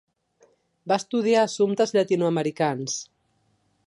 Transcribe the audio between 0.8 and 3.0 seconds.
Va estudiar assumptes llatinoamericans.